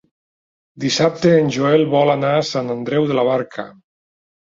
[0.85, 3.71] Dissabte en Joel vol anar a Sant Andreu de la Barca.